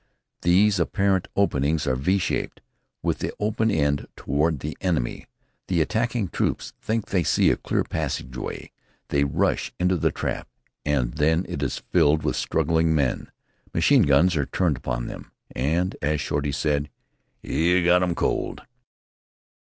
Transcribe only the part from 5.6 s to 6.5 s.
The attacking